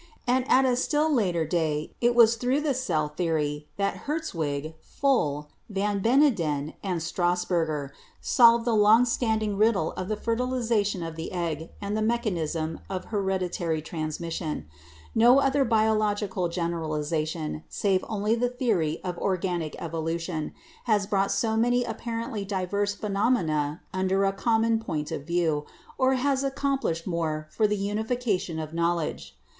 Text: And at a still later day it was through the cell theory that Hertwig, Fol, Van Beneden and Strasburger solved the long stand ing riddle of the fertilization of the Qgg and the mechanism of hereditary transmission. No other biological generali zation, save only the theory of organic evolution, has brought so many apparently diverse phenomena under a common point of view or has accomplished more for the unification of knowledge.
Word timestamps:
And 0.25 0.49
at 0.49 0.65
a 0.65 0.75
still 0.75 1.13
later 1.13 1.45
day 1.45 1.91
it 2.01 2.15
was 2.15 2.35
through 2.35 2.61
the 2.61 2.73
cell 2.73 3.07
theory 3.07 3.67
that 3.77 4.07
Hertwig, 4.09 4.73
Fol, 4.81 5.49
Van 5.69 6.01
Beneden 6.01 6.73
and 6.81 7.01
Strasburger 7.01 7.91
solved 8.19 8.65
the 8.65 8.73
long 8.73 9.05
stand 9.05 9.43
ing 9.43 9.57
riddle 9.57 9.91
of 9.91 10.07
the 10.07 10.15
fertilization 10.17 11.03
of 11.03 11.15
the 11.17 11.29
Qgg 11.31 11.69
and 11.79 11.95
the 11.95 12.01
mechanism 12.01 12.79
of 12.89 13.05
hereditary 13.13 13.79
transmission. 13.79 14.65
No 15.13 15.37
other 15.37 15.63
biological 15.63 16.49
generali 16.49 17.01
zation, 17.01 17.61
save 17.69 18.03
only 18.09 18.33
the 18.33 18.49
theory 18.49 18.99
of 19.03 19.19
organic 19.19 19.79
evolution, 19.79 20.51
has 20.85 21.05
brought 21.05 21.31
so 21.31 21.55
many 21.55 21.83
apparently 21.83 22.43
diverse 22.43 22.95
phenomena 22.95 23.81
under 23.93 24.23
a 24.25 24.33
common 24.33 24.79
point 24.79 25.11
of 25.11 25.27
view 25.27 25.67
or 25.99 26.15
has 26.15 26.43
accomplished 26.43 27.05
more 27.05 27.47
for 27.51 27.67
the 27.67 27.77
unification 27.77 28.57
of 28.57 28.73
knowledge. 28.73 29.37